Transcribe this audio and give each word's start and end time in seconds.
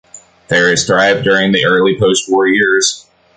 Ferris 0.49 0.87
thrived 0.87 1.23
during 1.23 1.51
the 1.51 1.63
early 1.65 1.95
post-war 1.99 2.47
years. 2.47 3.05